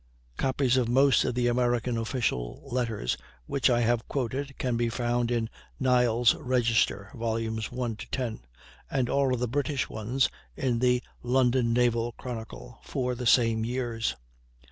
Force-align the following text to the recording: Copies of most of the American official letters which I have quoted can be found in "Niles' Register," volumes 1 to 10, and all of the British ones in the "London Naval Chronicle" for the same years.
Copies 0.35 0.77
of 0.77 0.89
most 0.89 1.23
of 1.25 1.35
the 1.35 1.45
American 1.45 1.95
official 1.95 2.63
letters 2.71 3.17
which 3.45 3.69
I 3.69 3.81
have 3.81 4.07
quoted 4.07 4.57
can 4.57 4.75
be 4.75 4.89
found 4.89 5.29
in 5.29 5.47
"Niles' 5.79 6.33
Register," 6.33 7.11
volumes 7.13 7.71
1 7.71 7.97
to 7.97 8.09
10, 8.09 8.39
and 8.89 9.09
all 9.11 9.31
of 9.31 9.39
the 9.39 9.47
British 9.47 9.89
ones 9.89 10.27
in 10.55 10.79
the 10.79 11.03
"London 11.21 11.71
Naval 11.71 12.13
Chronicle" 12.13 12.79
for 12.83 13.13
the 13.13 13.27
same 13.27 13.63
years. 13.63 14.15